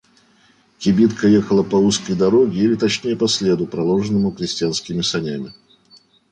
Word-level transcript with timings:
Кибитка 0.79 1.27
ехала 1.27 1.61
по 1.61 1.75
узкой 1.75 2.15
дороге, 2.15 2.59
или 2.63 2.73
точнее 2.73 3.15
по 3.15 3.27
следу, 3.27 3.67
проложенному 3.67 4.31
крестьянскими 4.31 5.01
санями. 5.03 5.53